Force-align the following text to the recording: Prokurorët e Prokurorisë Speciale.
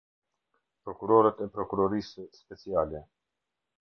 Prokurorët 0.87 1.43
e 1.47 1.49
Prokurorisë 1.57 2.25
Speciale. 2.39 3.03